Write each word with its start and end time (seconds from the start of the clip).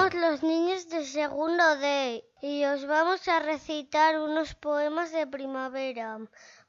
de 0.00 1.04
segundo 1.04 1.76
D 1.76 2.24
y 2.40 2.64
os 2.64 2.86
vamos 2.86 3.28
a 3.28 3.38
recitar 3.38 4.18
unos 4.18 4.54
poemas 4.54 5.12
de 5.12 5.26
primavera. 5.26 6.18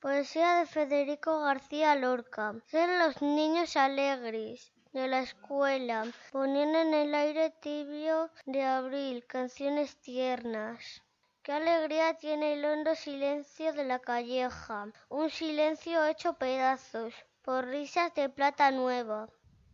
Poesía 0.00 0.58
de 0.58 0.66
Federico 0.66 1.40
García 1.40 1.96
Lorca. 1.96 2.54
Ser 2.66 2.88
los 3.00 3.20
niños 3.20 3.76
alegres 3.76 4.72
de 4.92 5.08
la 5.08 5.20
escuela 5.20 6.06
ponían 6.30 6.76
en 6.76 6.94
el 6.94 7.14
aire 7.14 7.50
tibio 7.50 8.30
de 8.44 8.62
abril 8.62 9.26
canciones 9.26 10.00
tiernas. 10.00 11.02
Qué 11.42 11.52
alegría 11.52 12.14
tiene 12.14 12.52
el 12.52 12.64
hondo 12.64 12.94
silencio 12.94 13.72
de 13.72 13.84
la 13.84 13.98
calleja, 13.98 14.86
un 15.08 15.30
silencio 15.30 16.04
hecho 16.04 16.34
pedazos 16.34 17.12
por 17.42 17.66
risas 17.66 18.14
de 18.14 18.28
plata 18.28 18.70
nueva. 18.70 19.28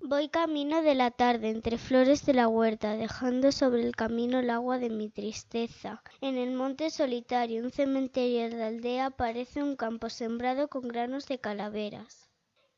Voy 0.05 0.29
camino 0.29 0.83
de 0.83 0.97
la 0.97 1.13
tarde 1.13 1.51
entre 1.51 1.79
flores 1.79 2.27
de 2.27 2.35
la 2.35 2.49
huerta, 2.49 2.97
dejando 2.97 3.53
sobre 3.53 3.83
el 3.83 3.95
camino 3.95 4.41
el 4.41 4.51
agua 4.51 4.79
de 4.79 4.91
mi 4.91 5.09
tristeza. 5.09 6.03
En 6.21 6.37
el 6.37 6.55
monte 6.55 6.91
solitario, 6.91 7.63
un 7.63 7.71
cementerio 7.71 8.51
de 8.51 8.65
aldea, 8.65 9.11
parece 9.11 9.63
un 9.63 9.77
campo 9.77 10.11
sembrado 10.11 10.67
con 10.67 10.89
granos 10.89 11.29
de 11.29 11.39
calaveras. 11.39 12.29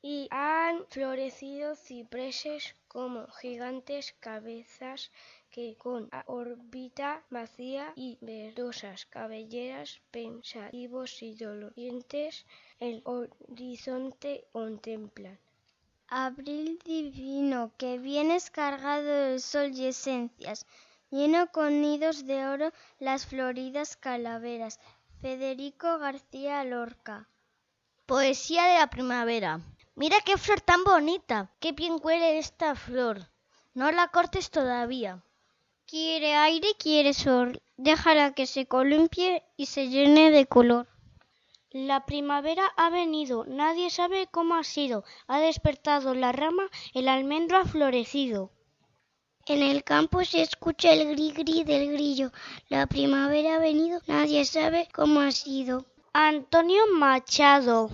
Y 0.03 0.29
han 0.31 0.85
florecido 0.91 1.77
cipreses 1.77 2.77
como 2.89 3.27
gigantes 3.29 4.15
cabezas 4.21 5.11
que 5.51 5.77
con 5.79 6.11
órbita 6.27 7.25
vacía 7.31 7.95
y 7.97 8.19
verdosas 8.21 9.07
cabelleras 9.07 10.03
pensativos 10.11 11.23
y 11.23 11.35
dolorientes 11.37 12.45
el 12.81 13.01
horizonte 13.07 14.45
contemplan. 14.53 15.39
Abril 16.09 16.79
divino, 16.85 17.73
que 17.79 17.99
vienes 17.99 18.51
cargado 18.51 19.31
de 19.31 19.41
sol 19.41 19.71
y 19.73 19.87
esencias, 19.87 20.67
lleno 21.11 21.51
con 21.51 21.81
nidos 21.81 22.27
de 22.27 22.47
oro 22.47 22.73
las 22.99 23.27
floridas 23.27 23.97
calaveras. 23.97 24.79
Federico 25.21 25.99
García 25.99 26.63
Lorca. 26.65 27.29
Poesía 28.05 28.65
de 28.65 28.79
la 28.79 28.89
primavera. 28.89 29.61
Mira 29.95 30.19
qué 30.25 30.37
flor 30.37 30.61
tan 30.61 30.85
bonita, 30.85 31.51
qué 31.59 31.73
bien 31.73 31.97
huele 32.03 32.39
esta 32.39 32.75
flor. 32.75 33.31
No 33.73 33.91
la 33.91 34.09
cortes 34.09 34.51
todavía. 34.51 35.23
Quiere 35.87 36.35
aire, 36.37 36.69
quiere 36.79 37.15
sol. 37.15 37.63
Déjala 37.77 38.35
que 38.35 38.47
se 38.47 38.67
columpie 38.67 39.43
y 39.57 39.67
se 39.67 39.89
llene 39.89 40.31
de 40.31 40.47
color. 40.47 40.87
La 41.75 42.07
primavera 42.07 42.73
ha 42.77 42.89
venido, 42.89 43.47
nadie 43.47 43.91
sabe 43.91 44.29
cómo 44.31 44.55
ha 44.55 44.63
sido, 44.63 45.03
ha 45.27 45.41
despertado 45.41 46.15
la 46.15 46.31
rama, 46.31 46.71
el 46.93 47.09
almendro 47.09 47.57
ha 47.59 47.65
florecido. 47.65 48.53
En 49.47 49.61
el 49.61 49.83
campo 49.83 50.25
se 50.25 50.43
escucha 50.43 50.93
el 50.93 51.09
gri 51.09 51.33
gri 51.33 51.65
del 51.65 51.91
grillo. 51.91 52.31
La 52.69 52.87
primavera 52.87 53.57
ha 53.57 53.59
venido, 53.59 54.01
nadie 54.07 54.45
sabe 54.45 54.89
cómo 54.95 55.19
ha 55.19 55.33
sido. 55.33 55.85
Antonio 56.13 56.87
Machado. 56.93 57.91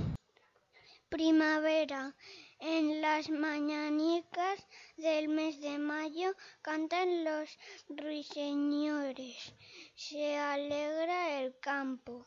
Primavera. 1.09 2.15
En 2.59 3.01
las 3.01 3.31
mañanicas 3.31 4.59
del 4.99 5.29
mes 5.29 5.59
de 5.63 5.79
mayo 5.79 6.35
cantan 6.61 7.25
los 7.25 7.49
ruiseñores. 7.89 9.55
Se 9.95 10.37
alegra 10.37 11.41
el 11.41 11.59
campo 11.61 12.27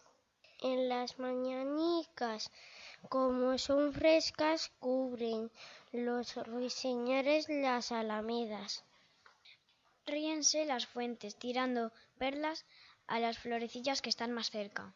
en 0.64 0.88
las 0.88 1.20
mañanicas, 1.20 2.50
como 3.10 3.58
son 3.58 3.94
frescas, 3.94 4.72
cubren 4.80 5.52
los 5.92 6.36
ruiseñores 6.48 7.50
las 7.50 7.92
alamedas. 7.92 8.84
Ríense 10.06 10.66
las 10.66 10.88
fuentes, 10.88 11.36
tirando 11.36 11.92
perlas 12.18 12.66
a 13.08 13.20
las 13.20 13.38
florecillas 13.38 14.02
que 14.02 14.10
están 14.10 14.32
más 14.32 14.50
cerca. 14.50 14.94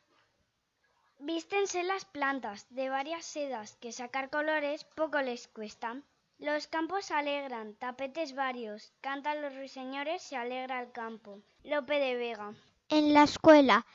Vístense 1.19 1.83
las 1.83 2.06
plantas 2.06 2.67
de 2.69 2.89
varias 2.89 3.25
sedas, 3.25 3.75
que 3.81 3.91
sacar 3.91 4.29
colores 4.29 4.85
poco 4.95 5.22
les 5.22 5.47
cuesta. 5.47 6.01
Los 6.39 6.67
campos 6.67 7.11
alegran, 7.11 7.73
tapetes 7.73 8.35
varios, 8.35 8.94
cantan 9.01 9.41
los 9.41 9.56
ruiseñores, 9.56 10.22
se 10.22 10.38
alegra 10.38 10.81
el 10.81 10.91
campo. 10.91 11.41
Lope 11.63 12.00
de 12.00 12.16
Vega. 12.16 12.53
En 12.89 13.13
la 13.13 13.23
escuela, 13.23 13.85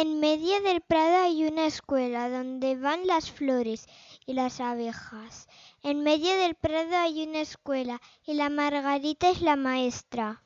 en 0.00 0.20
medio 0.20 0.62
del 0.62 0.80
prado 0.80 1.24
hay 1.24 1.44
una 1.44 1.66
escuela 1.66 2.30
donde 2.30 2.76
van 2.76 3.08
las 3.08 3.32
flores 3.32 3.88
y 4.26 4.34
las 4.34 4.60
abejas. 4.60 5.48
En 5.82 6.04
medio 6.04 6.36
del 6.36 6.54
prado 6.54 6.96
hay 6.96 7.26
una 7.26 7.40
escuela 7.40 8.00
y 8.24 8.34
la 8.34 8.48
margarita 8.48 9.28
es 9.28 9.42
la 9.42 9.56
maestra. 9.56 10.44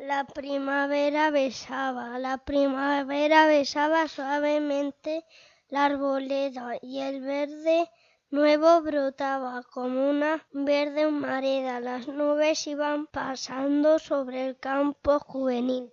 La 0.00 0.24
primavera 0.24 1.30
besaba, 1.30 2.18
la 2.18 2.38
primavera 2.38 3.46
besaba 3.46 4.08
suavemente 4.08 5.24
la 5.68 5.84
arboleda 5.84 6.72
y 6.82 6.98
el 6.98 7.20
verde 7.20 7.88
nuevo 8.30 8.82
brotaba 8.82 9.62
como 9.62 10.10
una 10.10 10.44
verde 10.50 11.06
humareda. 11.06 11.78
Las 11.78 12.08
nubes 12.08 12.66
iban 12.66 13.06
pasando 13.06 14.00
sobre 14.00 14.44
el 14.44 14.58
campo 14.58 15.20
juvenil. 15.20 15.92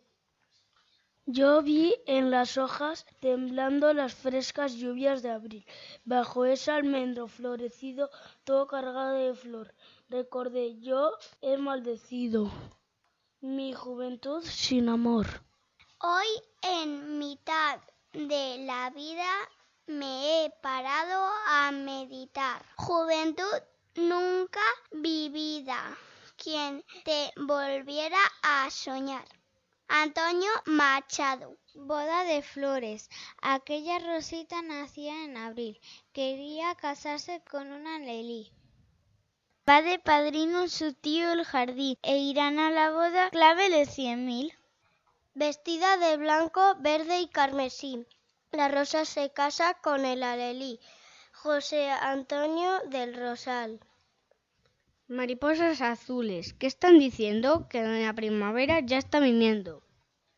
Yo 1.28 1.64
vi 1.64 1.96
en 2.06 2.30
las 2.30 2.56
hojas 2.60 3.08
temblando 3.20 3.92
las 3.94 4.14
frescas 4.14 4.76
lluvias 4.76 5.24
de 5.24 5.32
abril. 5.32 5.66
Bajo 6.04 6.46
ese 6.46 6.70
almendro 6.70 7.28
florecido, 7.28 8.12
todo 8.44 8.68
cargado 8.68 9.14
de 9.14 9.34
flor, 9.34 9.74
recordé 10.08 10.80
yo 10.82 11.18
he 11.42 11.58
maldecido 11.58 12.52
mi 13.42 13.74
juventud 13.74 14.44
sin 14.44 14.88
amor. 14.88 15.26
Hoy 16.00 16.28
en 16.62 17.18
mitad 17.18 17.80
de 18.14 18.60
la 18.60 18.92
vida 18.92 19.32
me 19.88 20.46
he 20.46 20.52
parado 20.62 21.28
a 21.48 21.72
meditar. 21.72 22.64
Juventud 22.76 23.64
nunca 23.96 24.62
vivida, 24.92 25.98
quien 26.38 26.84
te 27.04 27.32
volviera 27.36 28.20
a 28.44 28.70
soñar. 28.70 29.26
Antonio 29.88 30.50
Machado. 30.66 31.58
Boda 31.76 32.24
de 32.24 32.42
flores. 32.42 33.10
Aquella 33.42 34.00
Rosita 34.00 34.62
nacía 34.62 35.26
en 35.26 35.38
abril. 35.38 35.80
Quería 36.12 36.74
casarse 36.76 37.42
con 37.50 37.72
una 37.72 38.00
Lelí. 38.00 38.52
Va 39.68 39.82
de 39.82 40.00
padrino 40.00 40.68
su 40.70 40.94
tío 40.94 41.32
el 41.32 41.46
jardín 41.46 41.98
e 42.02 42.18
irán 42.18 42.60
a 42.60 42.72
la 42.72 42.92
boda 42.92 43.30
clávele 43.30 43.86
cien 43.86 44.26
mil. 44.26 44.54
Vestida 45.34 45.98
de 45.98 46.18
blanco, 46.18 46.76
verde 46.80 47.20
y 47.20 47.28
carmesí. 47.28 48.06
La 48.52 48.68
rosa 48.68 49.06
se 49.06 49.32
casa 49.34 49.76
con 49.76 50.06
el 50.06 50.24
alelí. 50.24 50.80
José 51.34 51.90
Antonio 51.92 52.80
del 52.88 53.16
Rosal. 53.16 53.80
Mariposas 55.08 55.82
azules, 55.82 56.56
¿qué 56.56 56.66
están 56.66 56.98
diciendo? 56.98 57.68
Que 57.70 57.84
doña 57.84 58.12
primavera 58.16 58.80
ya 58.80 58.98
está 58.98 59.20
viniendo. 59.20 59.84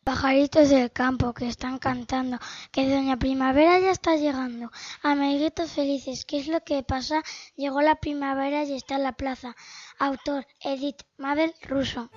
Pajaritos 0.04 0.70
del 0.70 0.92
campo 0.92 1.34
que 1.34 1.48
están 1.48 1.80
cantando, 1.80 2.38
que 2.74 2.90
doña 2.90 3.16
primavera 3.16 3.80
ya 3.80 3.92
está 3.92 4.18
llegando. 4.18 4.70
Amiguitos 5.04 5.72
felices, 5.72 6.26
¿qué 6.26 6.40
es 6.40 6.48
lo 6.50 6.60
que 6.66 6.84
pasa? 6.84 7.24
Llegó 7.56 7.82
la 7.82 7.96
primavera 7.96 8.66
y 8.66 8.74
está 8.74 8.96
en 8.96 9.04
la 9.04 9.14
plaza. 9.14 9.56
Autor 10.00 10.46
Edith 10.60 11.04
Mabel 11.18 11.54
Russo. 11.62 12.10